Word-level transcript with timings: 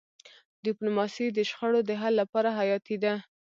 ډيپلوماسي 0.65 1.25
د 1.31 1.39
شخړو 1.49 1.79
د 1.85 1.91
حل 2.01 2.13
لپاره 2.21 2.49
حیاتي 2.59 2.95
ده. 3.03 3.13